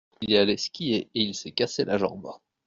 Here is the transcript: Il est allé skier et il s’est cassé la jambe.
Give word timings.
Il 0.21 0.33
est 0.33 0.39
allé 0.39 0.57
skier 0.57 1.11
et 1.13 1.21
il 1.21 1.35
s’est 1.35 1.51
cassé 1.51 1.85
la 1.85 1.99
jambe. 1.99 2.31